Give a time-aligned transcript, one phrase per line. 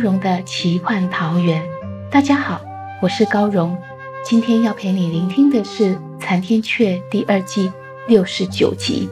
[0.00, 1.62] 荣的奇幻桃源。
[2.10, 2.62] 大家好，
[3.02, 3.76] 我是高荣。
[4.24, 7.70] 今天要陪你聆听的是《残天阙》第二季
[8.08, 9.10] 六十九集。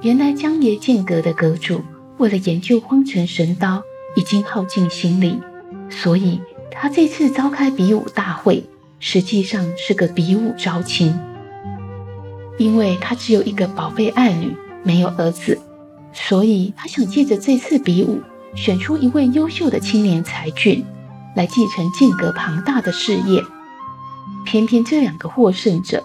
[0.00, 1.80] 原来江爷剑阁的阁主
[2.18, 3.80] 为了研究荒城神刀，
[4.16, 5.40] 已经耗尽心力，
[5.88, 6.40] 所以
[6.72, 8.64] 他这次召开比武大会，
[8.98, 11.16] 实际上是个比武招亲。
[12.58, 15.60] 因为他只有一个宝贝爱女，没有儿子，
[16.12, 18.20] 所以他想借着这次比武。
[18.54, 20.84] 选出一位优秀的青年才俊
[21.34, 23.42] 来继承剑阁庞大的事业，
[24.44, 26.04] 偏偏这两个获胜者，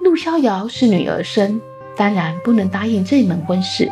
[0.00, 1.60] 陆逍遥是女儿身，
[1.96, 3.88] 当然不能答应这门婚事；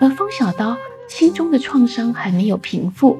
[0.00, 0.76] 而方小刀
[1.08, 3.18] 心中的创伤还没有平复，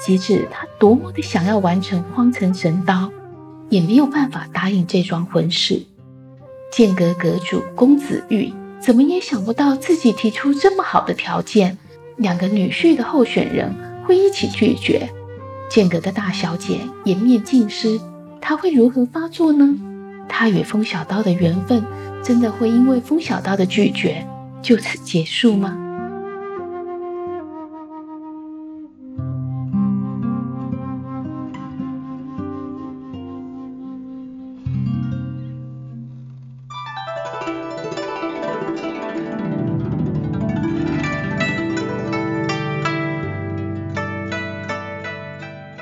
[0.00, 3.10] 即使他多么的想要完成荒城神刀，
[3.68, 5.82] 也没有办法答应这桩婚事。
[6.70, 11.76] 剑阁阁主公子玉怎么也想不到自己提出这么好的条件。
[12.18, 13.74] 两个女婿的候选人
[14.04, 15.08] 会一起拒绝，
[15.70, 18.00] 剑阁的大小姐颜面尽失，
[18.40, 19.74] 她会如何发作呢？
[20.28, 21.82] 她与风小刀的缘分
[22.22, 24.26] 真的会因为风小刀的拒绝
[24.60, 25.76] 就此结束吗？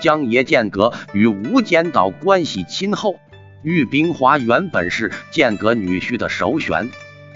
[0.06, 3.18] 江爷剑阁与无间岛关系亲厚，
[3.64, 6.90] 玉冰华原本是剑阁女婿的首选，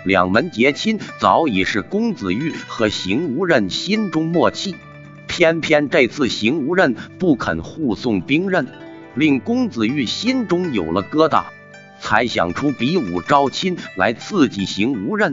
[0.05, 4.77] 两门结亲早已是公子玉和邢无任心中默契。
[5.27, 8.69] 偏偏这次邢无任不肯护送兵刃，
[9.17, 11.43] 令公子玉心中有了疙瘩，
[11.99, 15.33] 才想出比武招亲来刺激邢无任。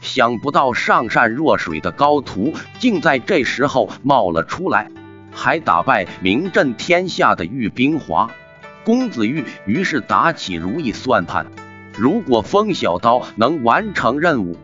[0.00, 4.88] 想不到上善若水的高徒，竟在这时候冒了出来。
[5.36, 8.30] 还打败名震天下的玉冰华，
[8.84, 11.46] 公子玉于是打起如意算盘：
[11.94, 14.56] 如果风小刀能完成任务，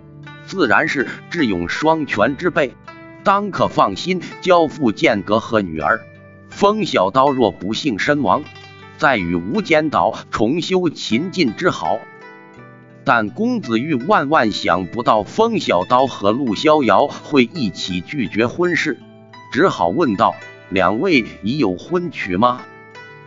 [0.46, 2.74] 自然是智勇双全之辈，
[3.22, 6.00] 当可放心交付剑阁和女儿。
[6.48, 8.42] 风小刀若不幸身亡，
[8.96, 11.98] 再与无间岛重修秦晋之好。
[13.04, 18.98] 但公子玉万万想不到，风小刀和陆逍遥会一起拒绝婚事，
[19.52, 20.34] 只好问道。
[20.72, 22.62] 两位已有婚娶吗？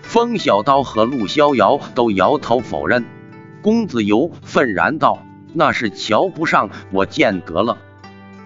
[0.01, 3.06] 风小刀和陆逍遥都摇头否认。
[3.61, 5.23] 公子游愤然道
[5.53, 7.78] ：“那是瞧不上我剑阁了。”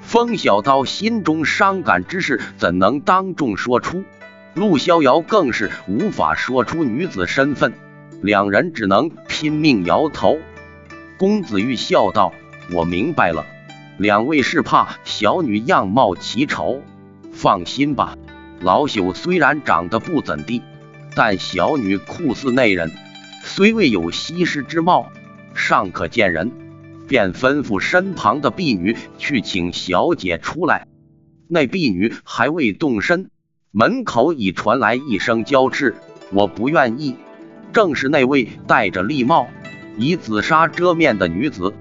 [0.01, 4.03] 风小刀心中伤感之事怎能当众说出？
[4.53, 7.71] 陆逍遥更是无法说出女子身份，
[8.21, 10.39] 两人只能拼命摇头。
[11.17, 12.33] 公子玉笑道
[12.73, 13.45] ：“我明白了，
[13.97, 16.81] 两位是怕小女样貌奇丑。
[17.31, 18.17] 放心吧。”
[18.61, 20.61] 老朽虽然长得不怎地，
[21.15, 22.91] 但小女酷似内人，
[23.43, 25.11] 虽未有西施之貌，
[25.53, 26.51] 尚可见人。
[27.07, 30.85] 便吩咐身旁的婢女去请小姐出来。
[31.47, 33.31] 那婢女还未动身，
[33.71, 35.95] 门口已传来一声娇斥
[36.31, 37.15] ：“我不愿意。”
[37.73, 39.47] 正是那位戴着笠帽、
[39.97, 41.73] 以紫纱遮面的女子。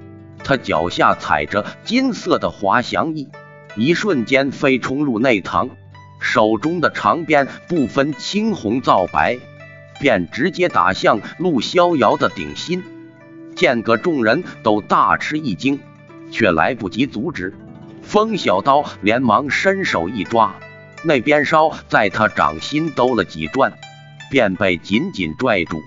[0.43, 3.29] 她脚下踩着金色的滑翔翼，
[3.76, 5.69] 一瞬间飞冲入内堂。
[6.19, 9.38] 手中的长鞭不分青红皂白，
[10.00, 12.82] 便直接打向陆逍遥的顶心。
[13.55, 15.81] 剑阁众人都大吃一惊，
[16.31, 17.55] 却来不及阻止。
[18.03, 20.55] 风小刀连忙伸手一抓，
[21.03, 23.73] 那鞭梢在他掌心兜了几转，
[24.31, 25.81] 便被紧紧拽住。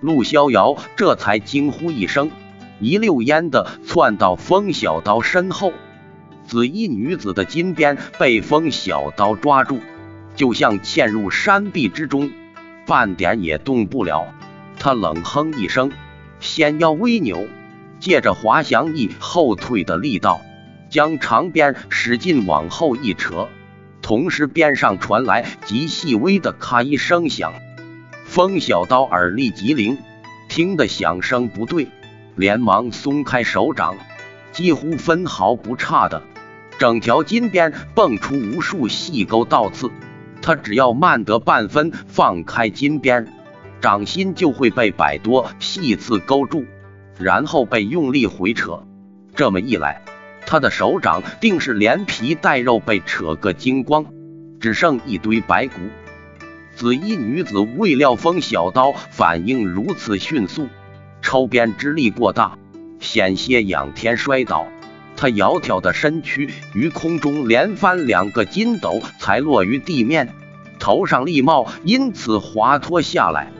[0.00, 2.30] 陆逍遥这才惊呼一声，
[2.80, 5.72] 一溜烟的窜到风小刀身后。
[6.46, 9.80] 紫衣女子的金鞭被风小刀抓住，
[10.36, 12.30] 就像嵌入山壁之中，
[12.86, 14.32] 半点也动不了。
[14.78, 15.90] 他冷哼一声，
[16.38, 17.48] 纤腰微扭，
[17.98, 20.40] 借着滑翔翼后退的力道，
[20.88, 23.48] 将长鞭使劲往后一扯，
[24.00, 27.52] 同时边上传来极细微的咔一声响。
[28.24, 29.98] 风小刀耳力极灵，
[30.48, 31.88] 听得响声不对，
[32.36, 33.96] 连忙松开手掌，
[34.52, 36.22] 几乎分毫不差的，
[36.78, 39.90] 整条金边蹦出无数细钩倒刺。
[40.42, 43.26] 他只要慢得半分，放开金边，
[43.80, 46.64] 掌心就会被百多细刺勾住，
[47.18, 48.82] 然后被用力回扯。
[49.34, 50.02] 这么一来，
[50.46, 54.06] 他的手掌定是连皮带肉被扯个精光，
[54.60, 55.74] 只剩一堆白骨。
[56.76, 60.68] 紫衣女子未料风小刀反应如此迅速，
[61.22, 62.58] 抽鞭之力过大，
[63.00, 64.66] 险些仰天摔倒。
[65.16, 70.28] 他窈窕的身躯于空中连翻两个筋斗，才落于地面，
[70.78, 73.50] 头上笠帽因此滑脱下来。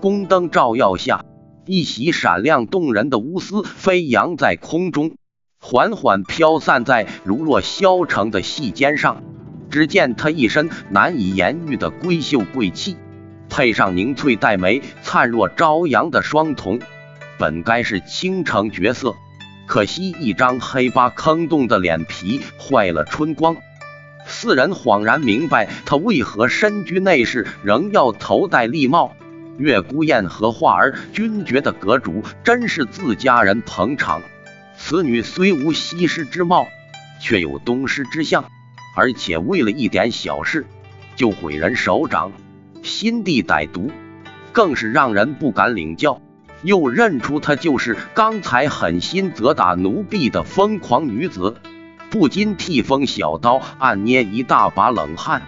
[0.00, 1.24] 宫灯照耀下，
[1.66, 5.12] 一袭闪亮动人的乌丝飞扬在空中，
[5.58, 9.22] 缓缓飘散在如若削成的细肩上。
[9.68, 12.96] 只见他一身难以言喻的闺秀贵气，
[13.48, 16.78] 配上凝翠黛眉、灿若朝阳的双瞳，
[17.36, 19.14] 本该是倾城绝色。
[19.66, 23.56] 可惜一张黑疤坑洞的脸皮坏了春光。
[24.24, 29.14] 四人恍然明白，他为何身居内室仍要头戴笠帽。
[29.58, 34.22] 月孤雁和画儿均觉得阁主真是自家人捧场。
[34.76, 36.66] 此女虽无西施之貌，
[37.20, 38.44] 却有东施之相，
[38.94, 40.66] 而且为了一点小事
[41.14, 42.32] 就毁人手掌，
[42.82, 43.90] 心地歹毒，
[44.52, 46.20] 更是让人不敢领教。
[46.62, 51.56] 又认出她就是刚才狠心责打奴婢的疯狂女子，
[52.10, 55.42] 不禁替风小刀暗捏一大把冷汗。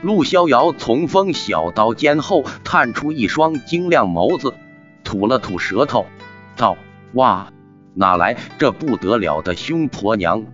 [0.00, 4.54] 陆逍遥从风小刀肩后探出一双晶亮眸子，
[5.02, 6.06] 吐了吐舌头，
[6.56, 6.76] 道
[7.14, 7.52] ：“哇，
[7.94, 10.44] 哪来这不得了的凶婆娘？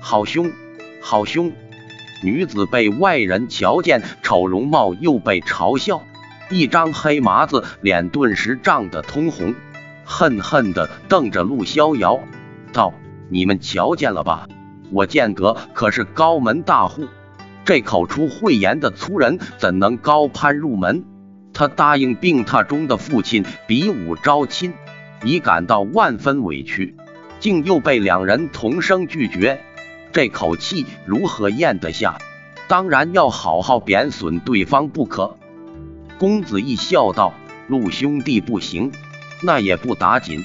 [0.00, 0.50] 好凶，
[1.02, 1.52] 好凶！”
[2.24, 6.00] 女子被外人瞧见丑容貌，又被嘲笑。
[6.50, 9.54] 一张黑麻子脸顿时涨得通红，
[10.04, 12.20] 恨恨地瞪着陆逍遥，
[12.72, 12.92] 道
[13.30, 14.46] ：“你们瞧见了吧？
[14.90, 17.08] 我剑阁可是高门大户，
[17.64, 21.04] 这口出秽言的粗人怎能高攀入门？
[21.54, 24.74] 他答应病榻中的父亲比武招亲，
[25.24, 26.94] 已感到万分委屈，
[27.40, 29.60] 竟又被两人同声拒绝，
[30.12, 32.18] 这口气如何咽得下？
[32.68, 35.38] 当然要好好贬损对方不可。”
[36.18, 37.34] 公子义笑道
[37.68, 38.92] ：“陆兄弟不行，
[39.42, 40.44] 那也不打紧。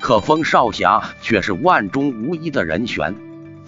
[0.00, 3.14] 可风少侠却是万中无一的人选。”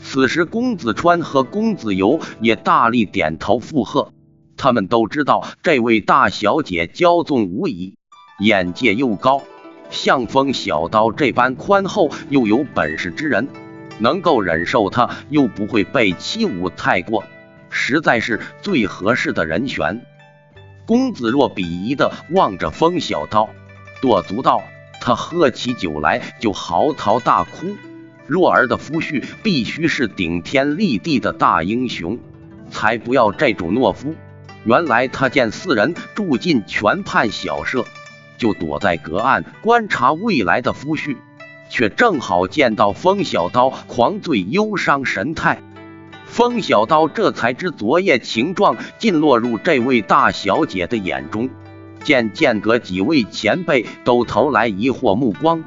[0.03, 4.13] 此时，公子川和公子游也大力点头附和。
[4.57, 7.97] 他们都知道这位大小姐骄纵无已，
[8.39, 9.43] 眼界又高，
[9.91, 13.49] 像风小刀这般宽厚又有本事之人，
[13.99, 17.25] 能够忍受她又不会被欺侮太过，
[17.71, 20.01] 实在是最合适的人选。
[20.91, 23.49] 公子若鄙夷的望着风小刀，
[24.03, 24.61] 跺足道
[25.01, 27.77] ：“他喝起酒来就嚎啕大哭。
[28.27, 32.19] 若儿的夫婿必须是顶天立地的大英雄，
[32.73, 34.17] 才不要这种懦夫。”
[34.67, 37.85] 原来他见四人住进泉畔小舍，
[38.37, 41.17] 就躲在隔岸观察未来的夫婿，
[41.69, 45.63] 却正好见到风小刀狂醉忧伤神态。
[46.31, 51.51] 风小刀这才知昨夜情状尽落入这位大小姐的眼中，
[52.05, 55.65] 见间隔几位前辈都投来疑惑目光，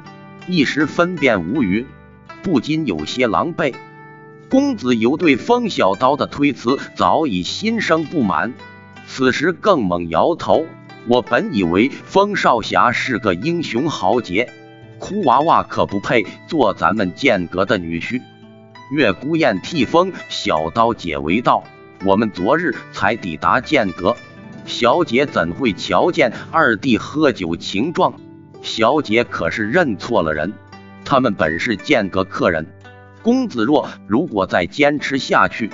[0.48, 1.86] 一时分辨无语，
[2.42, 3.74] 不禁有些狼狈。
[4.48, 8.54] 公子游对风小刀的推辞早已心生不满，
[9.06, 10.64] 此时更猛摇头
[11.06, 14.48] ：“我本以为风少侠是个英雄豪杰，
[14.98, 18.22] 哭娃娃可不配做咱们剑阁的女婿。”
[18.90, 21.64] 月孤雁替风小刀解围道
[22.04, 24.14] ：“我们昨日才抵达剑阁，
[24.66, 28.14] 小姐怎会瞧见二弟喝酒情状？
[28.60, 30.52] 小姐可是认错了人。
[31.02, 32.66] 他们本是剑阁客人。
[33.22, 35.70] 公子若如果再坚持下去，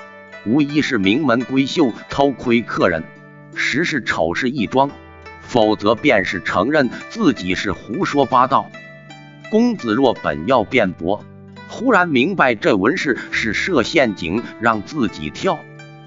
[0.47, 3.02] 无疑是名门闺秀偷窥客人，
[3.57, 4.88] 实是丑事一桩；
[5.40, 8.71] 否则便是承认自己是胡说八道。”
[9.50, 11.25] 公子若本要辩驳。
[11.71, 15.59] 忽然明白这文氏是设陷阱让自己跳，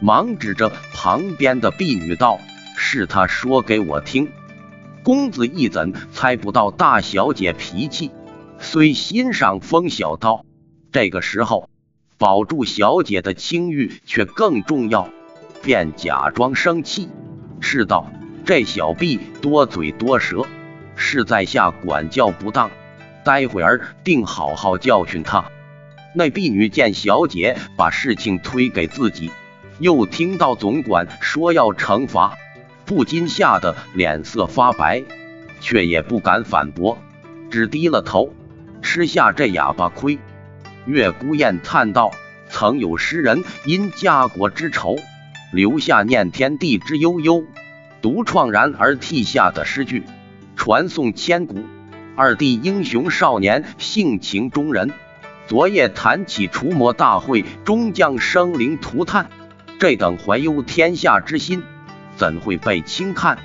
[0.02, 2.40] 忙指着旁边的婢女道
[2.78, 4.30] ：“是他说给我听。”
[5.04, 8.12] 公子一怎猜不到大小姐脾气？
[8.60, 10.46] 虽欣赏风小刀，
[10.92, 11.70] 这个时候
[12.18, 15.10] 保住小姐的清誉却更重要，
[15.62, 17.10] 便假装生气，
[17.62, 18.12] 斥道
[18.46, 20.46] ：“这小婢多嘴多舌，
[20.96, 22.70] 是在下管教不当。”
[23.24, 25.46] 待会儿定好好教训他。
[26.16, 29.32] 那婢女见小姐把事情推给自己，
[29.80, 32.38] 又听到总管说要惩罚，
[32.86, 35.04] 不禁吓得脸色发白，
[35.60, 37.00] 却也不敢反驳，
[37.50, 38.34] 只低了头
[38.82, 40.20] 吃下这哑巴亏。
[40.86, 42.12] 月孤雁叹道
[42.50, 44.98] ：“曾有诗人因家国之仇，
[45.52, 47.44] 留下念天地之悠悠，
[48.02, 50.04] 独怆然而涕下的诗句，
[50.56, 51.64] 传颂千古。
[52.16, 54.92] 二弟英雄少年，性情中人。
[55.48, 59.30] 昨夜谈起除魔大会，终将生灵涂炭。”
[59.80, 61.62] 这等怀忧天下之心，
[62.16, 63.38] 怎会被轻看？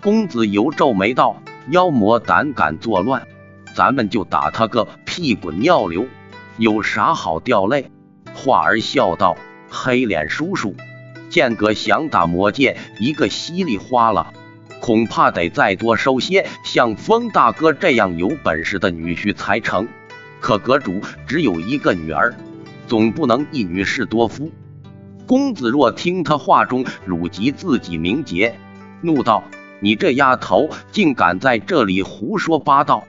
[0.00, 3.26] 公子游皱眉道：“妖魔胆敢作乱，
[3.74, 6.06] 咱们就打他个屁滚尿流，
[6.58, 7.90] 有啥好掉泪？”
[8.34, 9.36] 华儿笑道
[9.68, 10.76] ：“黑脸叔叔，
[11.28, 14.32] 剑阁想打魔界一个稀里哗啦，
[14.80, 19.88] 恐怕得再多收些像风大哥这样有本事的女婿才成。
[20.44, 22.34] 可阁主只有一个女儿，
[22.86, 24.52] 总不能一女侍多夫。”
[25.26, 28.54] 公子若听他话中辱及自己名节，
[29.00, 29.42] 怒道
[29.80, 33.04] ：“你这丫头竟敢在这里胡说八道！”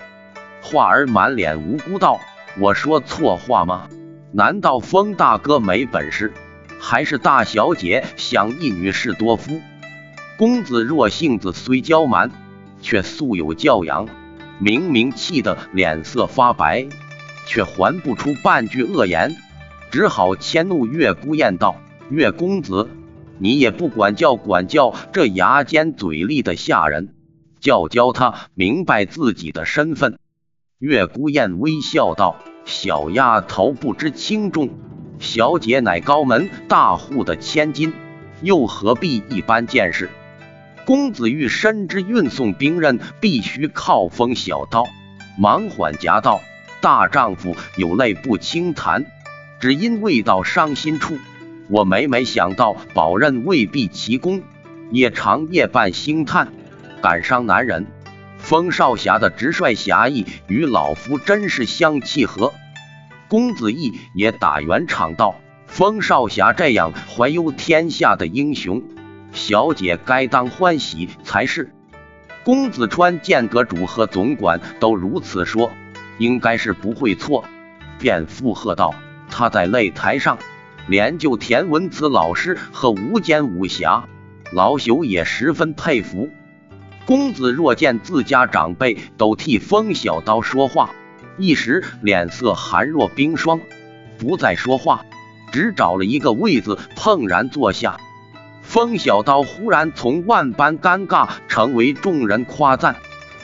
[0.63, 2.22] 华儿满脸无辜道
[2.58, 3.89] ：“我说错话吗？
[4.32, 6.32] 难道风大哥没本事，
[6.80, 9.60] 还是大小姐想一女侍多夫？”
[10.39, 12.32] 公子若性子虽娇蛮，
[12.82, 14.08] 却素有教养，
[14.58, 16.88] 明明气得脸色发白，
[17.46, 19.36] 却还不出半句恶言，
[19.92, 21.75] 只好迁怒月孤雁道。
[22.10, 22.90] 月公子，
[23.40, 27.16] 你也不管教管教这牙尖嘴利的下人，
[27.60, 30.20] 教教他明白自己的身份。
[30.78, 32.36] 月孤雁微笑道
[32.66, 34.70] ：“小丫头不知轻重，
[35.20, 37.94] 小姐乃高门大户的千金，
[38.42, 40.10] 又何必一般见识？
[40.86, 44.86] 公子欲深知运送兵刃必须靠锋小刀，
[45.40, 46.42] 忙缓夹道：
[46.86, 49.08] 大丈夫有泪不轻弹，
[49.60, 51.18] 只因未到伤心处。”
[51.68, 54.44] 我每每想到宝刃未必奇功，
[54.92, 56.54] 夜长夜半星叹，
[57.01, 57.88] 感伤难忍。
[58.38, 62.54] 风少侠的直率侠义与老夫真是相契合。
[63.27, 65.34] 公子义也打圆场道：
[65.65, 68.84] 风少侠这样怀忧天下的英雄，
[69.34, 71.74] 小姐该当欢喜才是。
[72.44, 75.72] 公子川见阁主和总管都如此说，
[76.17, 77.45] 应该是不会错，
[78.00, 78.93] 便附和道：
[79.29, 80.38] 他在擂台上。
[80.88, 84.07] 连就田文慈老师和无间武侠，
[84.51, 86.29] 老朽也十分佩服。
[87.07, 90.91] 公子若见自家长辈都替风小刀说话，
[91.39, 93.62] 一时脸色寒若冰霜，
[94.19, 95.03] 不再说话，
[95.51, 97.98] 只找了一个位子怦然坐下。
[98.62, 102.95] 风小刀忽然从万般尴尬成为众人夸赞，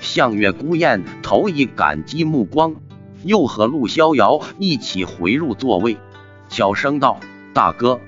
[0.02, 2.76] 向月孤雁投以感激目光，
[3.24, 5.98] 又和陆逍遥一起回入座位，
[6.50, 7.20] 小声道。
[7.54, 8.00] 大哥，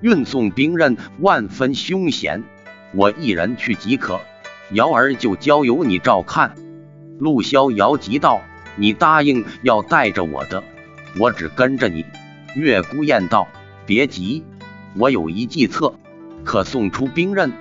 [0.00, 2.44] 运送兵刃万分凶险，
[2.94, 4.20] 我一人去即可，
[4.70, 6.54] 瑶儿就交由你照看。
[7.18, 8.40] 陆逍遥急道
[8.76, 10.62] ：“你答应要带着我的，
[11.18, 12.04] 我只跟着你。”
[12.54, 13.48] 月孤雁道
[13.84, 14.44] ：“别急，
[14.96, 15.94] 我有一计策，
[16.44, 17.52] 可送出兵刃。”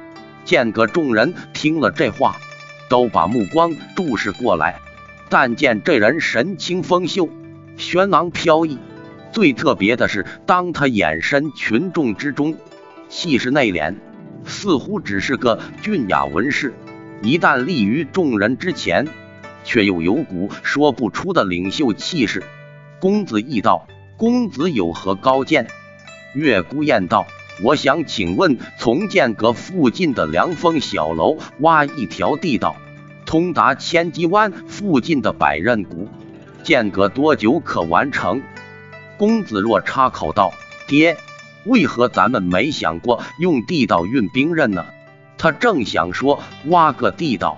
[0.45, 2.37] 剑阁众人听了这话，
[2.91, 4.81] 都把目光注视过来，
[5.29, 7.29] 但见这人神清风秀，
[7.77, 8.77] 轩昂飘逸。
[9.31, 12.57] 最特别的是，当他眼身群众之中，
[13.07, 13.95] 气势内敛，
[14.43, 16.71] 似乎只是个俊雅文士；
[17.21, 19.07] 一旦立于众人之前，
[19.63, 22.43] 却又有股说不出的领袖气势。
[22.99, 25.65] 公子义道：“公子有何高见？”
[26.35, 27.25] 月孤雁道
[27.63, 32.75] ：“我想请问，从剑阁附近的凉风小楼挖一条地道，
[33.25, 36.07] 通达千机湾附近的百仞谷，
[36.63, 38.41] 间隔多久可完成？”
[39.17, 40.51] 公子若插口道
[40.87, 41.15] ：“爹，
[41.65, 44.83] 为何咱们没想过用地道运兵刃呢？”
[45.37, 47.57] 他正想说挖个地道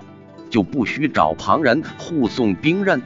[0.50, 3.00] 就不需找旁人护送兵刃，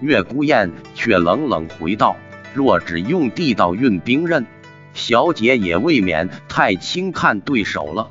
[0.00, 2.16] 月孤雁却冷冷回道
[2.54, 4.46] ：“若只用地道运兵刃，
[4.94, 8.10] 小姐也未免太轻看对手了。”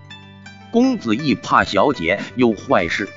[0.72, 3.10] 公子亦怕小姐有坏事，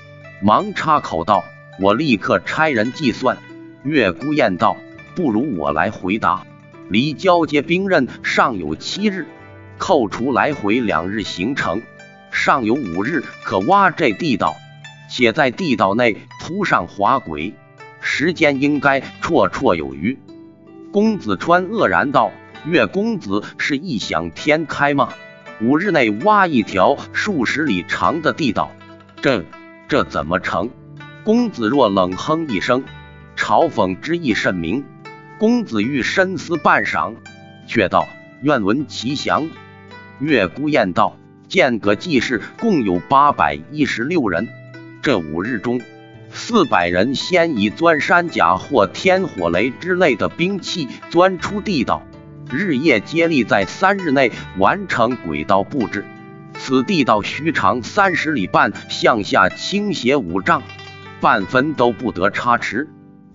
[0.42, 1.44] 忙插口道
[1.80, 3.36] ：“我立刻差人计算。”
[3.82, 4.76] 月孤雁道
[5.14, 6.46] ：“不如我来回答。”
[6.88, 9.26] 离交接兵刃尚有七日，
[9.76, 11.82] 扣除来回两日行程，
[12.30, 14.54] 尚有五日可挖这地道，
[15.10, 17.54] 且在地道内铺上滑轨，
[18.00, 20.16] 时间应该绰绰有余。
[20.92, 22.30] 公子川愕然道
[22.66, 25.10] ：“岳公子是异想天开吗？
[25.60, 28.72] 五日内挖一条数十里长的地道，
[29.22, 29.44] 这
[29.88, 30.70] 这怎么成？”
[31.24, 32.84] 公子若冷哼一声，
[33.36, 34.84] 嘲讽之意甚明。
[35.38, 37.14] 公子欲深思半晌，
[37.66, 38.08] 却道
[38.42, 39.48] ：“愿闻其详。”
[40.18, 41.16] 月孤雁道
[41.48, 44.48] ：“剑阁济士共有八百一十六人，
[45.02, 45.80] 这五日中，
[46.30, 52.02] 四百人先以钻山甲或天火雷之类的兵器钻出地道，
[52.50, 56.04] 日夜接力，在三日内完成轨道布置。
[56.58, 60.62] 此地道须长三十里半，向下倾斜五丈，
[61.20, 62.88] 半分都不得差池。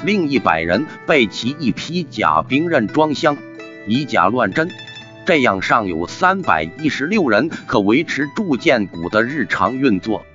[0.04, 3.38] 另一百人备齐一批甲兵刃装箱，
[3.86, 4.70] 以假乱真。”
[5.24, 10.26] 这样尚有三百一十六人可维持铸剑谷的日常运作。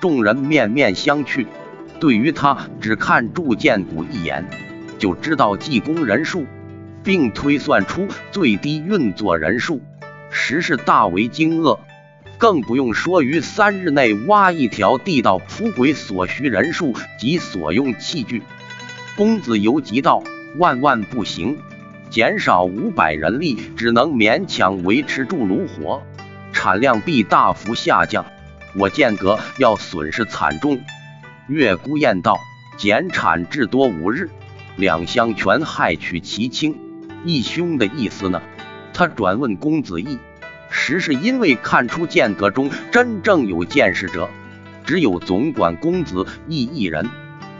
[0.00, 1.46] 众人面面相觑，
[2.00, 4.44] 对于他只看铸剑谷一眼
[4.98, 6.46] 就知道技工人数，
[7.02, 9.80] 并推算出最低运作人数，
[10.30, 11.78] 实是大为惊愕。
[12.36, 18.42] 更不用说于三日内挖一条地道铺轨所需人数及所用器具。
[19.16, 20.22] 公子游急道
[20.56, 21.58] ：“万万不行！”
[22.10, 26.02] 减少五百人力，只能勉强维持住炉火，
[26.52, 28.24] 产量必大幅下降。
[28.76, 30.80] 我剑阁要损失惨重。
[31.48, 32.38] 月孤雁道
[32.78, 34.30] ：“减产至多五日，
[34.76, 36.78] 两相权害取其轻。
[37.24, 38.42] 义兄的意思呢？”
[38.92, 40.18] 他转问公子义，
[40.70, 44.28] 实是因为看出剑阁中真正有见识者，
[44.84, 47.08] 只有总管公子义一人。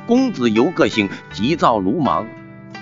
[0.07, 2.27] 公子由个性急躁鲁莽。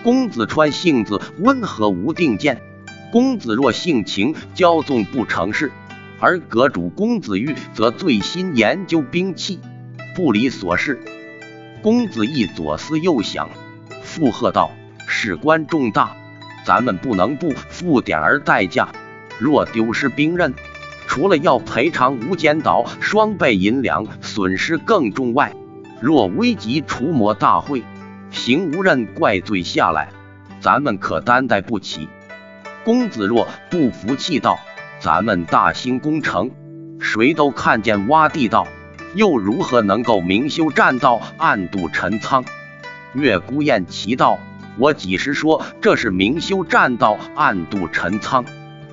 [0.02, 2.62] 公子川性子温和无定见，
[3.10, 5.72] 公子若性情骄纵不成事，
[6.20, 9.58] 而阁主公子玉则醉心研究兵器，
[10.14, 11.02] 不理琐事。
[11.82, 13.50] 公子义左思右想，
[14.02, 14.70] 附和道
[15.08, 16.16] ：“事关重大，
[16.66, 18.88] 咱们不能不付点儿代价。
[19.38, 20.52] 若丢失兵刃，
[21.06, 25.54] 除了要赔偿无间岛双倍银两损失更重外，
[26.00, 27.84] 若危及除魔大会。”
[28.32, 30.08] 邢无任怪罪下来，
[30.60, 32.08] 咱们可担待不起。
[32.84, 34.58] 公子若不服气道
[34.98, 36.50] ：“咱们大兴工程，
[36.98, 38.66] 谁都看见挖地道，
[39.14, 42.44] 又如何能够明修栈道，暗度陈仓？”
[43.14, 44.38] 月孤雁奇道
[44.78, 48.44] ：“我几时说这是明修栈道，暗度陈仓？”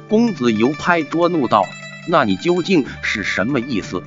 [0.09, 1.65] 公子游拍桌怒道
[2.07, 4.03] ：“那你究竟是什么意思？”